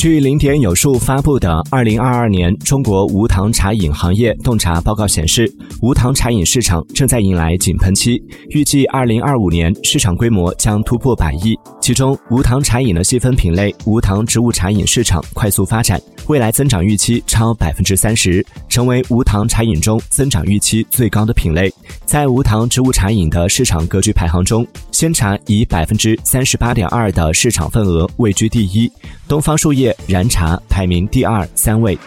[0.00, 5.46] 据零点有数发布的《二零二二年中国无糖茶饮行业洞察报告》显示，
[5.82, 8.18] 无糖茶饮市场正在迎来井喷期，
[8.48, 11.54] 预计二零二五年市场规模将突破百亿。
[11.82, 16.00] 其中，无糖茶饮的细分品类无糖植物茶饮市场快速发展，
[16.30, 21.68] 未来增长预期超百分之三十，成为无糖茶饮中增长预期最高的品类。
[22.04, 28.88] 在无糖植物茶饮的市场格局排行中，鲜茶以百分之三十八点二的市场份额位居第一，
[29.26, 31.98] 东方树叶燃茶排名第二、三位。